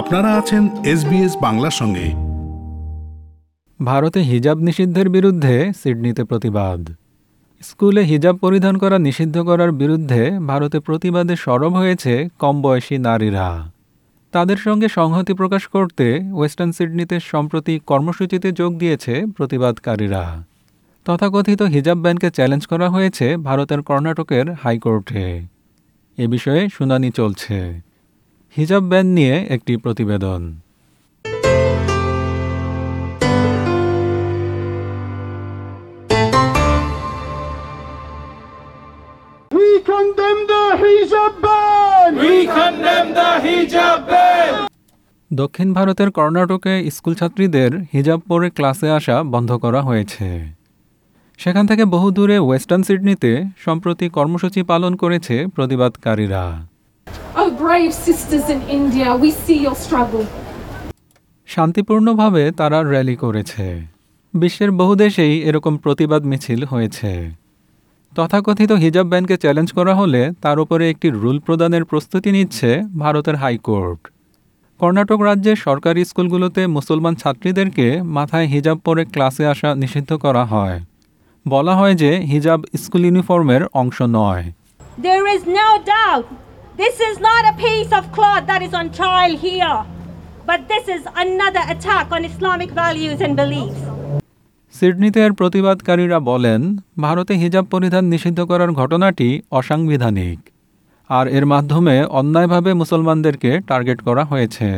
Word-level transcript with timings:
আপনারা 0.00 0.34
আছেন 0.34 0.68
এসবিএস 0.84 1.36
বাংলার 1.40 1.70
সঙ্গে। 1.70 2.06
ভারতে 3.84 4.20
হিজাব 4.20 4.58
নিষিদ্ধের 4.58 5.08
বিরুদ্ধে 5.08 5.72
সিডনিতে 5.82 6.24
প্রতিবাদ। 6.24 6.92
স্কুলে 7.62 8.02
হিজাব 8.04 8.36
পরিধান 8.36 8.78
করা 8.78 8.98
নিষিদ্ধ 8.98 9.38
করার 9.38 9.72
বিরুদ্ধে 9.72 10.38
ভারতে 10.46 10.80
প্রতিবাদে 10.80 11.36
সরব 11.36 11.72
হয়েছে 11.74 12.28
কম 12.38 12.62
বয়সী 12.62 12.98
নারীরা। 12.98 13.72
তাদের 14.32 14.56
সঙ্গে 14.56 14.88
সংহতি 14.88 15.32
প্রকাশ 15.32 15.66
করতে 15.66 16.20
ওয়েস্টার্ন 16.34 16.72
সিডনিতে 16.72 17.20
সম্প্রতি 17.20 17.80
কর্মসূচিতে 17.86 18.52
যোগ 18.52 18.78
দিয়েছে 18.78 19.22
প্রতিবাদকারীরা। 19.36 20.44
তথাকথিত 21.04 21.62
হিজাব 21.62 21.98
ব্যানকে 21.98 22.30
চ্যালেঞ্জ 22.30 22.66
করা 22.66 22.90
হয়েছে 22.90 23.36
ভারতের 23.36 23.82
কর্ণাটকের 23.82 24.52
হাইকোর্টে। 24.52 25.46
এ 26.18 26.26
বিষয়ে 26.26 26.68
শুনানি 26.72 27.10
চলছে। 27.10 27.89
হিজাব 28.56 28.82
ব্যান 28.82 29.06
নিয়ে 29.14 29.34
একটি 29.48 29.72
প্রতিবেদন 29.76 30.40
We 39.50 39.68
condemn 39.84 40.40
the 40.46 40.62
hijab 40.80 41.34
ban! 41.40 42.10
We 42.16 42.34
condemn 42.48 43.08
the 43.14 43.28
hijab 43.44 44.00
ban! 44.08 44.52
দক্ষিণ 45.30 45.68
ভারতের 45.72 46.08
কর্ণাটকে 46.10 46.72
স্কুল 46.90 47.14
ছাত্রীদের 47.14 47.70
হিজাব 47.92 48.20
পরে 48.28 48.48
ক্লাসে 48.50 48.88
আসা 48.90 49.16
বন্ধ 49.24 49.50
করা 49.54 49.80
হয়েছে 49.82 50.26
সেখান 51.38 51.64
থেকে 51.66 51.84
বহু 51.84 52.08
দূরে 52.10 52.36
ওয়েস্টার্ন 52.38 52.82
সিডনিতে 52.82 53.32
সম্প্রতি 53.56 54.06
কর্মসূচি 54.08 54.60
পালন 54.62 54.92
করেছে 54.96 55.34
প্রতিবাদকারীরা 55.54 56.42
Oh, 57.36 57.48
brave 57.48 57.92
sisters 57.94 58.50
in 58.50 58.60
India, 58.68 59.14
we 59.14 59.30
see 59.30 59.58
your 59.66 59.76
struggle. 59.84 60.26
শান্তিপূর্ণভাবে 61.46 62.42
তারা 62.60 62.78
র্যালি 62.92 63.16
করেছে। 63.16 63.66
বিশ্বের 64.34 64.70
বহু 64.80 64.94
দেশেই 65.04 65.34
এরকম 65.48 65.74
প্রতিবাদ 65.84 66.22
মিছিল 66.30 66.60
হয়েছে। 66.64 67.10
তথাকথিত 68.16 68.70
হিজাব 68.84 69.06
ব্যানকে 69.12 69.36
চ্যালেঞ্জ 69.36 69.68
করা 69.78 69.94
হলে 70.00 70.22
তার 70.42 70.58
উপরে 70.64 70.84
একটি 70.92 71.08
রুল 71.22 71.38
প্রদানের 71.46 71.84
প্রস্তুতি 71.90 72.30
নিচ্ছে 72.36 72.70
ভারতের 72.98 73.36
হাইকোর্ট 73.42 74.00
কর্ণাটক 74.80 75.20
রাজ্যের 75.28 75.58
সরকারি 75.66 76.02
স্কুলগুলোতে 76.10 76.62
মুসলমান 76.76 77.14
ছাত্রীদেরকে 77.22 77.86
মাথায় 78.16 78.46
হিজাব 78.54 78.78
পরে 78.86 79.02
ক্লাসে 79.04 79.44
আসা 79.52 79.70
নিষিদ্ধ 79.82 80.10
করা 80.24 80.44
হয়। 80.52 80.78
বলা 81.48 81.74
হয় 81.76 81.94
যে 82.02 82.10
হিজাব 82.32 82.60
স্কুল 82.82 83.02
ইউনিফর্মের 83.04 83.62
অংশ 83.80 83.98
নয়। 84.18 84.44
There 85.08 85.26
is 85.34 85.42
no 85.60 85.68
doubt 85.94 86.26
this 86.80 86.98
is 87.00 87.16
not 87.20 87.42
a 87.44 87.54
piece 87.58 87.92
of 87.92 88.10
cloth 88.10 88.46
that 88.46 88.62
is 88.62 88.72
on 88.72 88.90
trial 88.90 89.36
here, 89.38 89.84
but 90.46 90.66
this 90.66 90.88
is 90.88 91.02
another 91.14 91.64
attack 91.68 92.10
on 92.10 92.24
Islamic 92.24 92.70
values 92.82 93.20
and 93.20 93.32
beliefs. 93.42 93.80
সিডনিতে 94.74 95.20
এর 95.26 95.32
প্রতিবাদকারীরা 95.40 96.18
বলেন 96.30 96.60
ভারতে 97.04 97.34
হিজাব 97.42 97.64
পরিধান 97.74 98.04
নিষিদ্ধ 98.12 98.38
করার 98.50 98.70
ঘটনাটি 98.80 99.28
অসাংবিধানিক 99.58 100.38
আর 101.10 101.26
এর 101.36 101.44
মাধ্যমে 101.52 101.96
অন্যায়ভাবে 102.20 102.70
মুসলমানদেরকে 102.80 103.50
টার্গেট 103.70 103.98
করা 104.08 104.24
হয়েছে 104.30 104.68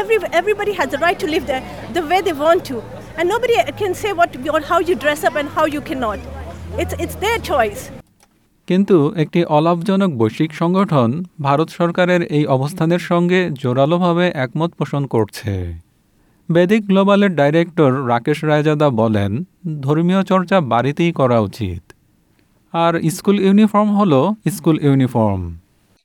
Every, 0.00 0.16
everybody 0.40 0.72
has 0.80 0.88
the 0.94 1.00
right 1.06 1.18
to 1.22 1.28
live 1.34 1.44
the, 1.52 1.58
the 1.96 2.02
way 2.10 2.20
they 2.26 2.36
want 2.44 2.60
to. 2.70 2.76
And 3.18 3.24
nobody 3.34 3.54
can 3.80 3.92
say 4.02 4.10
what, 4.20 4.30
what 4.54 4.64
how 4.70 4.78
you 4.88 4.94
dress 5.04 5.20
up 5.28 5.34
and 5.40 5.48
how 5.56 5.64
you 5.74 5.82
cannot. 5.88 6.18
It's, 6.80 6.94
it's 7.02 7.16
their 7.24 7.38
choice. 7.52 7.82
কিন্তু 8.68 8.96
একটি 9.16 9.40
অলাভজনক 9.48 10.10
বৈশ্বিক 10.10 10.50
সংগঠন 10.54 11.10
ভারত 11.42 11.68
সরকারের 11.70 12.22
এই 12.22 12.44
অবস্থানের 12.46 12.98
সঙ্গে 12.98 13.40
জোরালোভাবে 13.52 14.26
একমত 14.34 14.70
পোষণ 14.70 15.02
করছে 15.06 15.52
বেদিক 16.48 16.82
গ্লোবালের 16.86 17.32
ডাইরেক্টর 17.34 18.08
রাকেশ 18.08 18.38
রায়জাদা 18.44 18.88
বলেন 18.90 19.32
ধর্মীয় 19.80 20.22
চর্চা 20.22 20.56
বাড়িতেই 20.60 21.12
করা 21.12 21.38
উচিত 21.40 21.82
আর 22.74 22.92
স্কুল 23.10 23.38
ইউনিফর্ম 23.40 23.88
হলো 23.96 24.20
school 24.48 24.76
uniform 24.82 25.42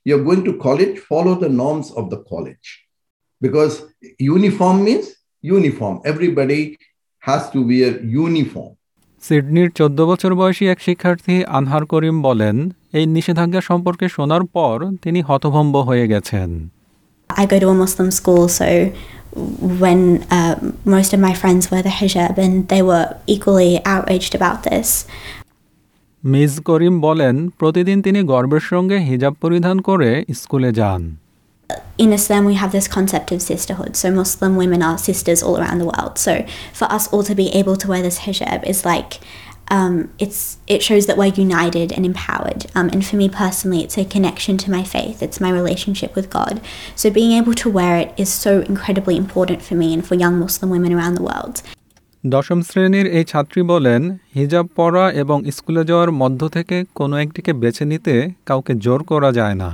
you're 0.06 0.24
going 0.24 0.44
to 0.44 0.54
college, 0.54 0.98
follow 1.00 1.34
the 1.34 1.50
norms 1.50 1.90
of 1.90 2.08
the 2.08 2.20
college. 2.22 2.66
Because 3.42 3.74
uniform 4.18 4.76
means 4.84 5.06
uniform. 5.44 6.00
Everybody 6.04 6.78
has 7.22 7.50
to 7.50 7.60
wear 7.62 8.00
uniform. 8.00 8.77
সিডনির 9.22 9.70
চোদ্দ 9.70 9.98
বছর 10.04 10.32
বয়সী 10.34 10.64
এক 10.66 10.78
শিক্ষার্থী 10.80 11.34
আনহার 11.48 11.84
করিম 11.84 12.16
বলেন 12.22 12.56
এই 12.92 13.04
নিষেধাজ্ঞা 13.06 13.60
সম্পর্কে 13.60 14.06
শোনার 14.08 14.42
পর 14.54 14.76
তিনি 15.02 15.20
হতভম্ব 15.22 15.74
হয়ে 15.80 16.06
গেছেন 16.08 16.50
I 17.30 17.44
go 17.46 17.58
to 17.58 17.68
a 17.68 17.74
Muslim 17.74 18.10
school, 18.10 18.48
so 18.48 18.66
when 19.82 20.00
uh, 20.30 20.54
most 20.86 21.10
of 21.12 21.20
my 21.20 21.34
friends 21.34 21.62
wear 21.70 21.82
the 21.82 21.90
hijab, 21.90 22.38
and 22.38 22.54
they 22.68 22.82
were 22.82 23.06
equally 23.26 23.72
outraged 23.84 24.32
about 24.34 24.58
this. 24.62 24.88
Ms 26.24 26.52
Karim 26.60 26.94
বলেন 27.00 27.36
প্রতিদিন 27.58 27.98
তিনি 28.02 28.20
গর্বের 28.22 28.64
সঙ্গে 28.72 28.96
হিজাব 29.00 29.34
পরিধান 29.40 29.76
করে 29.80 30.10
স্কুলে 30.34 30.70
যান 30.72 31.02
In 31.98 32.12
Islam, 32.12 32.44
we 32.44 32.54
have 32.54 32.72
this 32.72 32.88
concept 32.88 33.32
of 33.32 33.42
sisterhood, 33.42 33.96
so 33.96 34.10
Muslim 34.10 34.56
women 34.56 34.82
are 34.82 34.96
sisters 34.96 35.42
all 35.42 35.58
around 35.58 35.78
the 35.78 35.84
world. 35.84 36.16
So 36.16 36.46
for 36.72 36.86
us 36.96 37.08
all 37.12 37.24
to 37.24 37.34
be 37.34 37.48
able 37.50 37.76
to 37.76 37.88
wear 37.88 38.02
this 38.02 38.20
hijab 38.20 38.64
is 38.64 38.84
like. 38.84 39.20
Um, 39.70 40.10
it's 40.18 40.56
it 40.66 40.82
shows 40.82 41.04
that 41.08 41.18
we're 41.18 41.26
united 41.26 41.92
and 41.92 42.06
empowered. 42.06 42.64
Um, 42.74 42.88
and 42.88 43.04
for 43.04 43.16
me 43.16 43.28
personally, 43.28 43.82
it's 43.84 43.98
a 43.98 44.04
connection 44.06 44.56
to 44.58 44.70
my 44.70 44.82
faith. 44.82 45.22
It's 45.22 45.42
my 45.42 45.50
relationship 45.50 46.14
with 46.16 46.30
God. 46.30 46.62
So 46.96 47.10
being 47.10 47.32
able 47.32 47.52
to 47.62 47.68
wear 47.68 47.98
it 47.98 48.14
is 48.16 48.30
so 48.32 48.62
incredibly 48.62 49.14
important 49.18 49.60
for 49.60 49.74
me 49.74 49.92
and 49.92 50.06
for 50.06 50.14
young 50.14 50.38
Muslim 50.38 50.70
women 50.70 50.94
around 50.94 51.14
the 51.16 51.26
world. 51.30 51.56
দশম 52.24 52.60
শ্রেণির 52.68 53.06
এই 53.18 53.24
ছাত্রী 53.24 53.60
বলেন 53.72 54.02
হিজাব 54.36 54.66
পরা 54.76 55.04
এবং 55.22 55.38
স্কুলে 55.56 55.82
যাওয়ার 55.90 56.10
মধ্য 56.22 56.40
থেকে 56.56 56.76
কোনো 56.94 57.14
একটিকে 57.24 57.52
বেছে 57.62 57.84
নিতে 57.92 58.14
কাউকে 58.46 58.72
জোর 58.84 59.00
করা 59.10 59.30
যায় 59.32 59.56
না 59.62 59.70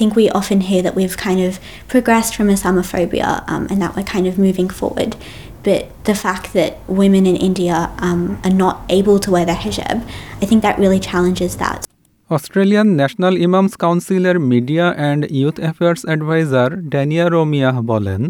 think 0.00 0.16
we 0.16 0.26
often 0.40 0.60
hear 0.70 0.82
that 0.86 0.94
we've 0.94 1.16
kind 1.28 1.40
of 1.48 1.52
progressed 1.94 2.32
from 2.36 2.46
Islamophobia 2.56 3.30
um, 3.52 3.62
and 3.70 3.78
that 3.82 3.92
we're 3.94 4.10
kind 4.14 4.26
of 4.30 4.34
moving 4.46 4.70
forward. 4.80 5.14
But 5.62 5.80
the 6.10 6.14
fact 6.14 6.54
that 6.54 6.70
women 6.88 7.24
in 7.26 7.36
India 7.36 7.76
um, 7.98 8.40
are 8.46 8.56
not 8.64 8.76
able 8.88 9.18
to 9.24 9.30
wear 9.34 9.44
their 9.50 9.60
hijab, 9.64 9.96
I 10.42 10.46
think 10.48 10.60
that 10.66 10.74
really 10.82 11.00
challenges 11.10 11.52
that. 11.64 11.80
Australian 12.36 12.88
National 13.00 13.34
Imams 13.46 13.72
কাউন্সিলের 13.84 14.36
media 14.52 14.86
and 15.00 15.22
youth 15.40 15.56
affairs 15.64 16.00
adviser 16.08 16.68
Dania 16.92 17.24
Romiah 17.36 17.76
বলেন 17.92 18.22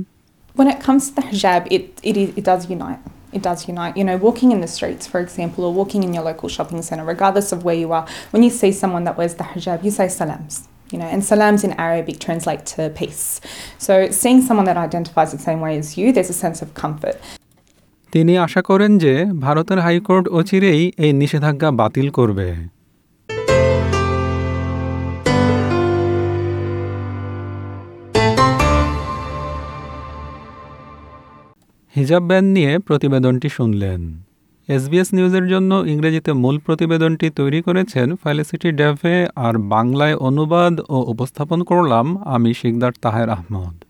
When 0.58 0.68
it 0.74 0.78
comes 0.86 1.02
to 1.06 1.12
the 1.18 1.24
hijab, 1.30 1.62
it, 1.76 1.84
it, 2.08 2.16
is, 2.22 2.28
it 2.38 2.44
does 2.50 2.62
unite. 2.76 3.02
It 3.36 3.42
does 3.48 3.60
unite. 3.72 3.94
You 3.98 4.04
know, 4.08 4.18
walking 4.28 4.48
in 4.54 4.60
the 4.64 4.72
streets, 4.76 5.04
for 5.12 5.20
example, 5.26 5.60
or 5.68 5.72
walking 5.80 6.02
in 6.06 6.10
your 6.16 6.24
local 6.30 6.48
shopping 6.56 6.80
centre, 6.88 7.06
regardless 7.14 7.48
of 7.54 7.58
where 7.66 7.78
you 7.82 7.88
are, 7.98 8.04
when 8.32 8.42
you 8.46 8.52
see 8.60 8.72
someone 8.82 9.04
that 9.08 9.14
wears 9.18 9.34
the 9.40 9.46
hijab, 9.52 9.78
you 9.86 9.92
say 9.98 10.08
salams. 10.20 10.54
You 10.91 10.99
know, 10.99 11.05
and 11.05 11.21
salams 11.25 11.63
in 11.63 11.71
Arabic 11.73 12.19
translate 12.19 12.65
to 12.67 12.89
peace. 12.91 13.41
So 13.79 13.93
seeing 14.11 14.41
someone 14.41 14.65
that 14.65 14.77
identifies 14.77 15.31
the 15.31 15.39
same 15.39 15.59
way 15.59 15.77
as 15.77 15.97
you, 15.97 16.13
there's 16.13 16.29
a 16.29 16.39
sense 16.43 16.59
of 16.61 16.69
comfort. 16.83 17.17
তিনি 18.13 18.33
আশা 18.45 18.61
করেন 18.69 18.91
যে 19.03 19.13
ভারতের 19.45 19.79
high court 19.85 20.25
অচিরেই 20.39 20.81
এই 21.03 21.11
নিষেধাজ্ঞা 21.21 21.69
বাতিল 21.81 22.07
করবে 22.17 22.47
হিজাব 31.95 32.23
ব্যান 32.29 32.45
নিয়ে 32.55 32.71
প্রতিবেদনটি 32.87 33.49
শুনলেন 33.57 34.01
এসবিএস 34.67 35.13
নিউজের 35.13 35.47
জন্য 35.47 35.83
ইংরেজিতে 35.87 36.33
মূল 36.33 36.59
প্রতিবেদনটি 36.59 37.29
তৈরি 37.29 37.61
করেছেন 37.61 38.15
ফ্যালিসিটি 38.15 38.71
ড্যাভে 38.71 39.27
আর 39.35 39.57
বাংলায় 39.57 40.15
অনুবাদ 40.15 40.79
ও 40.89 41.03
উপস্থাপন 41.07 41.63
করলাম 41.63 42.23
আমি 42.23 42.53
শিকদার 42.53 42.91
তাহের 43.01 43.29
আহমদ। 43.29 43.83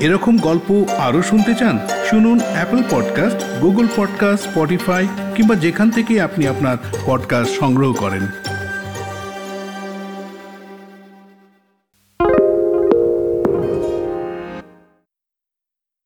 এরকম 0.00 0.38
গল্প 0.38 0.84
আরও 0.98 1.22
শুনতে 1.22 1.54
চান, 1.54 1.78
শুনুন 2.10 2.40
Apple 2.52 2.82
podcast 2.90 3.60
Google 3.60 3.86
podcast 3.96 4.48
Spotify 4.48 5.08
কিংবা 5.34 5.54
যেখান 5.54 5.90
থেকে 5.90 6.20
আপনি 6.20 6.46
আপনার 6.46 6.76
পডকাস্ট 7.06 7.58
সংগ্রহ 7.58 7.92
করেন। 7.92 8.26